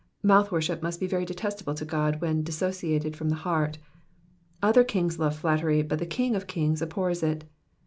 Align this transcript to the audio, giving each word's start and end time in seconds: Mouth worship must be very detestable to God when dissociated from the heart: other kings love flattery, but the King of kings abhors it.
Mouth 0.23 0.51
worship 0.51 0.81
must 0.81 0.99
be 0.99 1.05
very 1.05 1.25
detestable 1.25 1.75
to 1.75 1.85
God 1.85 2.21
when 2.21 2.41
dissociated 2.41 3.15
from 3.15 3.29
the 3.29 3.35
heart: 3.35 3.77
other 4.59 4.83
kings 4.83 5.19
love 5.19 5.35
flattery, 5.35 5.83
but 5.83 5.99
the 5.99 6.07
King 6.07 6.35
of 6.35 6.47
kings 6.47 6.81
abhors 6.81 7.21
it. 7.21 7.43